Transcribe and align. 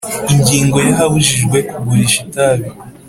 Ingingo 0.33 0.77
ya 0.85 0.91
ahabujijwe 0.95 1.57
kugurisha 1.71 2.17
itabi 2.25 2.67